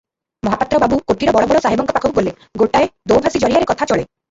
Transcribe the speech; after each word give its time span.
ମହାପାତ୍ର 0.45 0.79
ବାବୁ 0.83 0.97
କୋଠିର 1.11 1.33
ବଡ଼ 1.35 1.49
ବଡ଼ 1.51 1.61
ସାହେବଙ୍କ 1.67 1.95
ପାଖକୁ 1.99 2.17
ଗଲେ, 2.17 2.35
ଗୋଟାଏ 2.63 2.91
ଦୋଭାଷୀ 3.13 3.45
ଜରିଆରେ 3.47 3.71
କଥା 3.75 3.91
ଚଳେ। 3.95 4.05